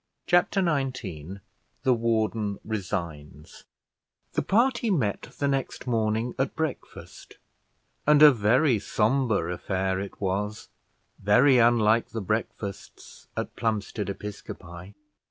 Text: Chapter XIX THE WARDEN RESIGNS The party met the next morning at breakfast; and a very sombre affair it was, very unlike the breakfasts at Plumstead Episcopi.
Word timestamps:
Chapter 0.25 0.63
XIX 0.65 1.41
THE 1.83 1.93
WARDEN 1.93 2.57
RESIGNS 2.65 3.65
The 4.33 4.41
party 4.41 4.89
met 4.89 5.21
the 5.37 5.47
next 5.47 5.85
morning 5.85 6.33
at 6.39 6.55
breakfast; 6.55 7.37
and 8.07 8.23
a 8.23 8.31
very 8.31 8.79
sombre 8.79 9.53
affair 9.53 9.99
it 9.99 10.19
was, 10.19 10.69
very 11.19 11.59
unlike 11.59 12.07
the 12.07 12.19
breakfasts 12.21 13.27
at 13.37 13.55
Plumstead 13.55 14.07
Episcopi. 14.09 14.95